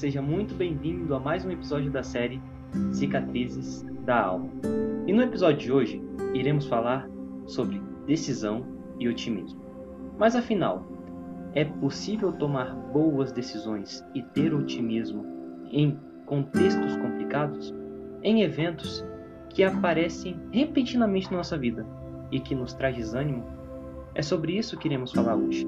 [0.00, 2.40] seja muito bem-vindo a mais um episódio da série
[2.90, 4.48] Cicatrizes da Alma.
[5.06, 7.06] E no episódio de hoje, iremos falar
[7.46, 8.64] sobre decisão
[8.98, 9.60] e otimismo.
[10.18, 10.86] Mas afinal,
[11.52, 15.22] é possível tomar boas decisões e ter otimismo
[15.70, 17.74] em contextos complicados?
[18.22, 19.04] Em eventos
[19.50, 21.86] que aparecem repentinamente na nossa vida
[22.32, 23.44] e que nos traz desânimo?
[24.14, 25.66] É sobre isso que iremos falar hoje.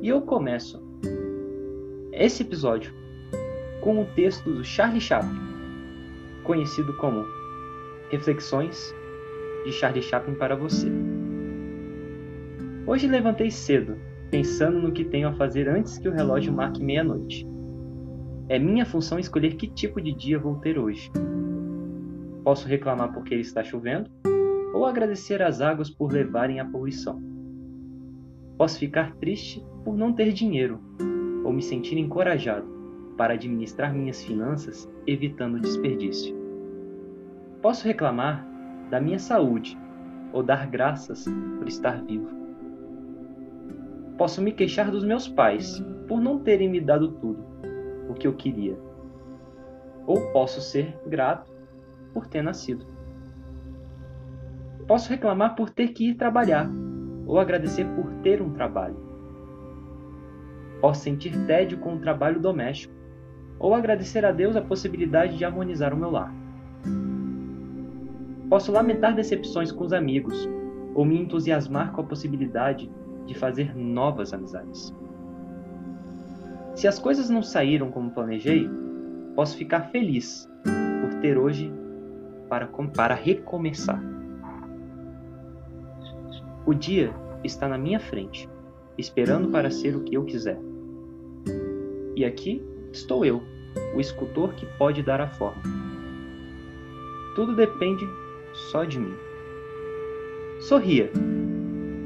[0.00, 0.82] E eu começo
[2.14, 2.96] esse episódio
[3.80, 5.38] com o texto do Charlie Chaplin,
[6.44, 7.24] conhecido como
[8.10, 8.94] Reflexões
[9.64, 10.90] de Charlie Chaplin para você.
[12.86, 13.96] Hoje levantei cedo,
[14.30, 17.46] pensando no que tenho a fazer antes que o relógio marque meia-noite.
[18.48, 21.10] É minha função escolher que tipo de dia vou ter hoje.
[22.42, 24.10] Posso reclamar porque está chovendo,
[24.72, 27.22] ou agradecer às águas por levarem a poluição.
[28.56, 30.80] Posso ficar triste por não ter dinheiro,
[31.44, 32.77] ou me sentir encorajado
[33.18, 36.34] para administrar minhas finanças evitando desperdício.
[37.60, 38.46] Posso reclamar
[38.88, 39.76] da minha saúde
[40.32, 41.26] ou dar graças
[41.58, 42.30] por estar vivo.
[44.16, 47.44] Posso me queixar dos meus pais por não terem me dado tudo
[48.08, 48.78] o que eu queria.
[50.06, 51.52] Ou posso ser grato
[52.14, 52.86] por ter nascido.
[54.86, 56.70] Posso reclamar por ter que ir trabalhar
[57.26, 58.96] ou agradecer por ter um trabalho.
[60.80, 62.97] Posso sentir tédio com o trabalho doméstico
[63.58, 66.32] ou agradecer a Deus a possibilidade de harmonizar o meu lar.
[68.48, 70.48] Posso lamentar decepções com os amigos
[70.94, 72.90] ou me entusiasmar com a possibilidade
[73.26, 74.94] de fazer novas amizades.
[76.74, 78.68] Se as coisas não saíram como planejei,
[79.34, 81.72] posso ficar feliz por ter hoje
[82.48, 84.00] para, para recomeçar.
[86.64, 87.12] O dia
[87.44, 88.48] está na minha frente,
[88.96, 90.58] esperando para ser o que eu quiser.
[92.16, 92.62] E aqui
[92.92, 93.42] estou eu,
[93.94, 95.62] o escultor que pode dar a forma.
[97.34, 98.04] Tudo depende
[98.70, 99.14] só de mim.
[100.60, 101.10] Sorria,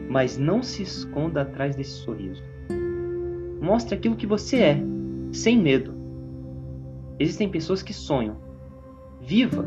[0.09, 2.43] mas não se esconda atrás desse sorriso.
[3.61, 4.82] Mostre aquilo que você é,
[5.32, 5.94] sem medo.
[7.19, 8.37] Existem pessoas que sonham.
[9.21, 9.65] Viva!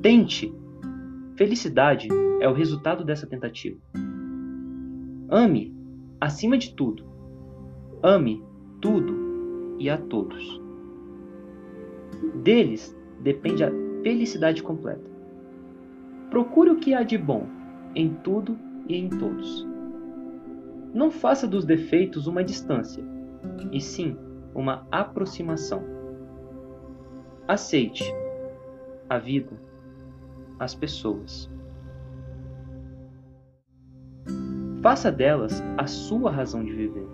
[0.00, 0.54] Tente!
[1.36, 2.08] Felicidade
[2.40, 3.78] é o resultado dessa tentativa.
[5.28, 5.74] Ame,
[6.20, 7.04] acima de tudo.
[8.02, 8.42] Ame
[8.80, 10.60] tudo e a todos.
[12.42, 13.70] Deles depende a
[14.02, 15.10] felicidade completa.
[16.30, 17.46] Procure o que há de bom
[17.94, 18.56] em tudo
[18.88, 19.66] e em todos.
[20.92, 23.04] Não faça dos defeitos uma distância,
[23.72, 24.16] e sim
[24.54, 25.82] uma aproximação.
[27.46, 28.04] Aceite
[29.08, 29.52] a vida,
[30.58, 31.50] as pessoas.
[34.82, 37.06] Faça delas a sua razão de viver.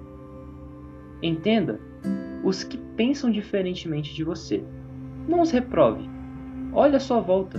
[1.23, 1.81] Entenda
[2.45, 4.63] os que pensam diferentemente de você.
[5.29, 6.09] Não os reprove.
[6.73, 7.59] Olhe à sua volta.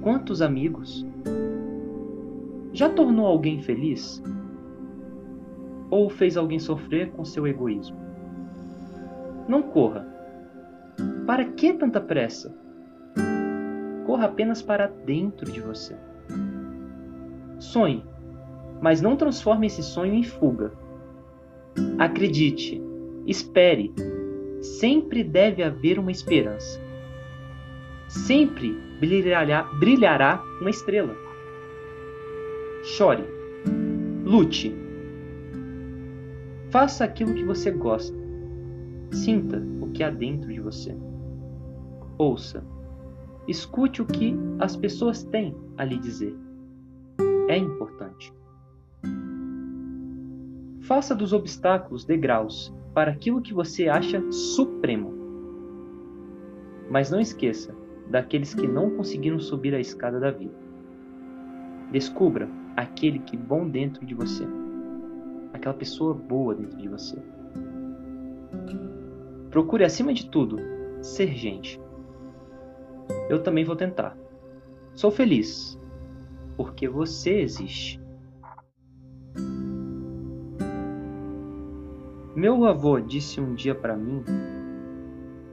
[0.00, 1.06] Quantos amigos?
[2.72, 4.22] Já tornou alguém feliz?
[5.90, 7.96] Ou fez alguém sofrer com seu egoísmo?
[9.48, 10.06] Não corra.
[11.26, 12.54] Para que tanta pressa?
[14.04, 15.96] Corra apenas para dentro de você.
[17.58, 18.04] Sonhe,
[18.80, 20.72] mas não transforme esse sonho em fuga.
[21.98, 22.82] Acredite,
[23.26, 23.92] espere,
[24.60, 26.85] sempre deve haver uma esperança.
[28.08, 31.14] Sempre brilhará, brilhará uma estrela.
[32.84, 33.24] Chore,
[34.24, 34.74] lute,
[36.70, 38.16] faça aquilo que você gosta.
[39.12, 40.96] Sinta o que há dentro de você.
[42.16, 42.64] Ouça,
[43.48, 46.34] escute o que as pessoas têm a lhe dizer.
[47.48, 48.32] É importante.
[50.82, 55.12] Faça dos obstáculos degraus para aquilo que você acha supremo.
[56.88, 57.74] Mas não esqueça
[58.10, 60.54] daqueles que não conseguiram subir a escada da vida.
[61.90, 64.44] Descubra aquele que bom dentro de você,
[65.52, 67.16] aquela pessoa boa dentro de você.
[69.50, 70.58] Procure acima de tudo
[71.00, 71.80] ser gente.
[73.28, 74.16] Eu também vou tentar.
[74.94, 75.80] Sou feliz
[76.56, 78.00] porque você existe.
[82.34, 84.22] Meu avô disse um dia para mim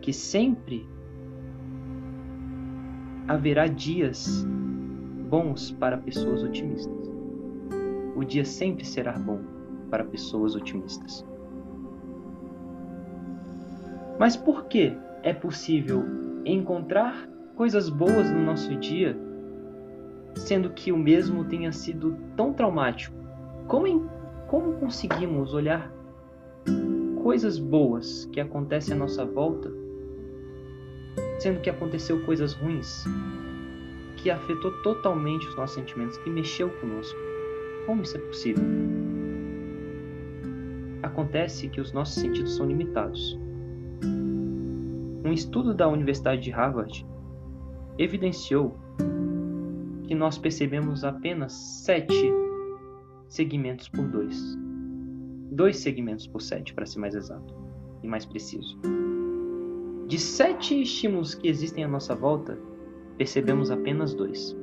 [0.01, 0.86] que sempre
[3.28, 4.46] haverá dias
[5.30, 7.12] bons para pessoas otimistas.
[8.16, 9.40] O dia sempre será bom
[9.90, 11.25] para pessoas otimistas.
[14.20, 16.04] Mas por que é possível
[16.46, 19.18] encontrar coisas boas no nosso dia,
[20.36, 23.16] sendo que o mesmo tenha sido tão traumático?
[23.68, 24.10] Como,
[24.48, 25.92] como conseguimos olhar
[27.22, 29.72] coisas boas que acontecem à nossa volta
[31.39, 33.06] sendo que aconteceu coisas ruins
[34.18, 37.19] que afetou totalmente os nossos sentimentos, que mexeu conosco.
[37.86, 38.63] Como isso é possível?
[41.01, 43.38] Acontece que os nossos sentidos são limitados.
[45.25, 47.06] Um estudo da Universidade de Harvard
[47.98, 48.77] evidenciou
[50.07, 52.31] que nós percebemos apenas sete
[53.27, 54.57] segmentos por dois.
[55.51, 57.54] Dois segmentos por sete, para ser mais exato
[58.01, 58.80] e mais preciso.
[60.08, 62.58] De sete estímulos que existem à nossa volta,
[63.18, 64.56] percebemos apenas dois.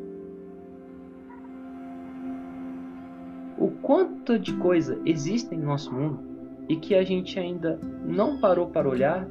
[3.59, 6.21] O quanto de coisa existe em nosso mundo
[6.69, 9.29] e que a gente ainda não parou para olhar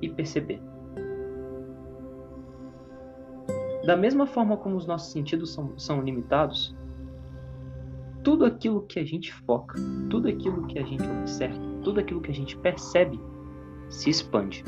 [0.00, 0.60] e perceber.
[3.86, 6.76] Da mesma forma como os nossos sentidos são, são limitados,
[8.22, 9.74] tudo aquilo que a gente foca,
[10.08, 13.18] tudo aquilo que a gente observa, tudo aquilo que a gente percebe
[13.88, 14.64] se expande.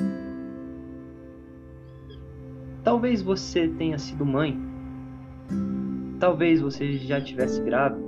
[2.85, 4.61] Talvez você tenha sido mãe,
[6.21, 8.05] talvez você já tivesse grávida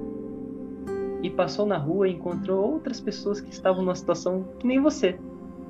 [1.23, 5.19] e passou na rua e encontrou outras pessoas que estavam numa situação que nem você,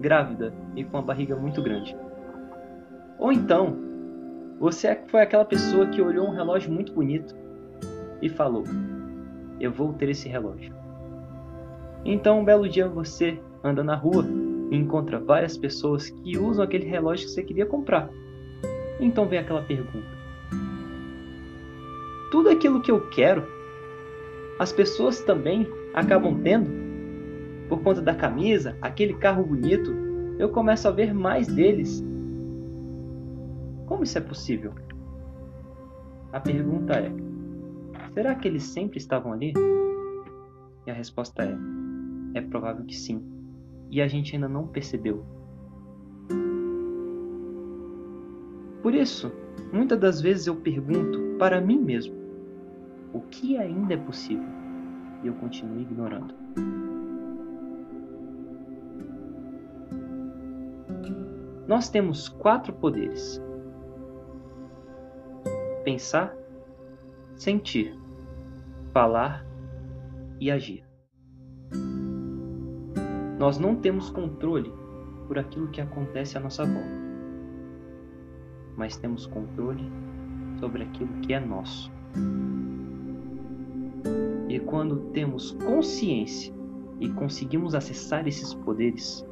[0.00, 1.97] grávida e com a barriga muito grande.
[3.19, 3.76] Ou então,
[4.58, 7.32] você foi aquela pessoa que olhou um relógio muito bonito
[8.20, 8.64] e falou:
[9.61, 10.75] Eu vou ter esse relógio.
[12.05, 14.25] Então, um belo dia você anda na rua
[14.70, 18.11] e encontra várias pessoas que usam aquele relógio que você queria comprar.
[19.00, 20.16] Então vem aquela pergunta:
[22.31, 23.46] Tudo aquilo que eu quero,
[24.58, 26.70] as pessoas também acabam tendo?
[27.69, 29.93] Por conta da camisa, aquele carro bonito,
[30.38, 32.04] eu começo a ver mais deles
[33.87, 34.72] como isso é possível?
[36.32, 37.10] A pergunta é:
[38.12, 39.54] será que eles sempre estavam ali?
[40.87, 41.56] E a resposta é:
[42.34, 43.22] é provável que sim.
[43.90, 45.25] E a gente ainda não percebeu.
[48.86, 49.32] Por isso,
[49.72, 52.14] muitas das vezes eu pergunto para mim mesmo:
[53.12, 54.48] o que ainda é possível?
[55.24, 56.32] E eu continuo ignorando.
[61.66, 63.42] Nós temos quatro poderes
[65.82, 66.32] pensar,
[67.34, 67.92] sentir,
[68.92, 69.44] falar
[70.38, 70.84] e agir.
[73.36, 74.72] Nós não temos controle
[75.26, 77.06] por aquilo que acontece à nossa volta,
[78.76, 79.90] mas temos controle
[80.61, 81.90] sobre aquilo que é nosso.
[84.49, 86.55] E quando temos consciência
[87.00, 89.26] e conseguimos acessar esses poderes,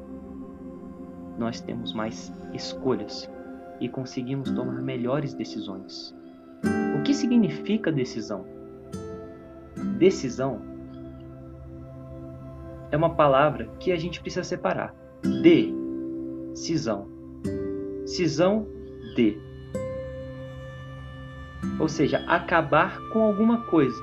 [1.39, 3.31] nós temos mais escolhas
[3.81, 6.15] e conseguimos tomar melhores decisões
[7.05, 8.47] que significa decisão?
[9.99, 10.63] Decisão
[12.91, 14.95] é uma palavra que a gente precisa separar.
[15.43, 17.09] Decisão.
[18.07, 18.67] Cisão
[19.15, 19.39] de.
[21.79, 23.97] Ou seja, acabar com alguma coisa.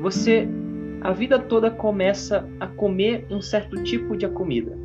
[0.00, 0.48] Você
[1.00, 4.76] a vida toda começa a comer um certo tipo de comida.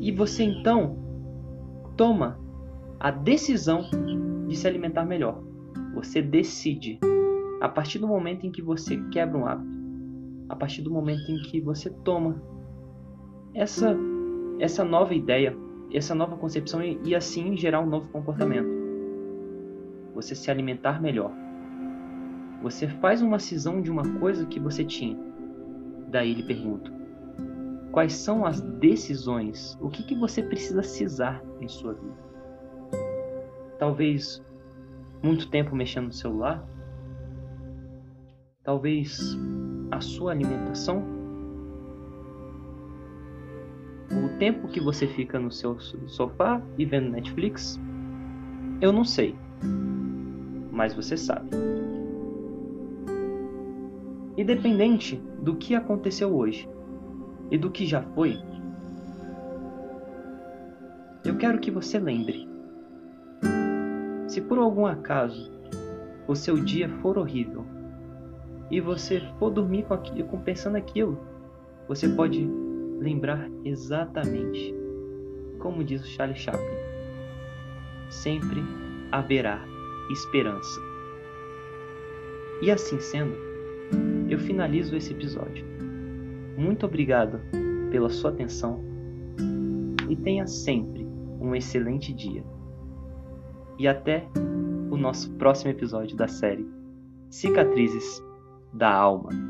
[0.00, 0.96] E você então
[1.96, 2.38] toma
[2.98, 3.82] a decisão
[4.48, 5.42] de se alimentar melhor.
[5.94, 6.98] Você decide.
[7.60, 9.78] A partir do momento em que você quebra um hábito,
[10.48, 12.42] a partir do momento em que você toma
[13.54, 13.94] essa
[14.60, 15.56] essa nova ideia,
[15.92, 18.68] essa nova concepção e, assim gerar um novo comportamento.
[20.14, 21.32] Você se alimentar melhor.
[22.62, 25.18] Você faz uma cisão de uma coisa que você tinha.
[26.08, 26.92] Daí lhe pergunto:
[27.90, 29.78] quais são as decisões?
[29.80, 32.30] O que, que você precisa cisar em sua vida?
[33.80, 34.44] talvez
[35.22, 36.68] muito tempo mexendo no celular,
[38.62, 39.18] talvez
[39.90, 41.02] a sua alimentação,
[44.10, 47.78] o tempo que você fica no seu sofá e vendo Netflix,
[48.80, 49.36] eu não sei,
[50.72, 51.50] mas você sabe.
[54.36, 56.68] Independente do que aconteceu hoje
[57.50, 58.38] e do que já foi,
[61.24, 62.48] eu quero que você lembre.
[64.26, 65.52] Se por algum acaso
[66.26, 67.64] o seu dia for horrível
[68.70, 71.18] e você for dormir com aquilo, pensando aquilo,
[71.86, 72.48] você pode
[73.00, 74.74] lembrar exatamente
[75.58, 76.76] como diz o Charlie Chaplin:
[78.10, 78.62] sempre
[79.10, 79.64] haverá
[80.10, 80.80] esperança.
[82.62, 83.34] E assim sendo,
[84.28, 85.64] eu finalizo esse episódio.
[86.56, 87.40] Muito obrigado
[87.90, 88.82] pela sua atenção
[90.08, 91.06] e tenha sempre
[91.40, 92.44] um excelente dia
[93.78, 94.26] e até
[94.90, 96.68] o nosso próximo episódio da série
[97.30, 98.22] Cicatrizes
[98.74, 99.49] da Alma.